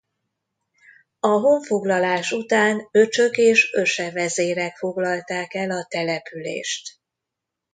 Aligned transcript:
A 1.19 1.27
honfoglalás 1.27 2.31
után 2.31 2.87
Öcsök 2.91 3.37
és 3.37 3.73
Öse 3.73 4.11
vezérek 4.11 4.77
foglalták 4.77 5.53
el 5.53 5.71
a 5.71 5.85
települést. 5.85 6.99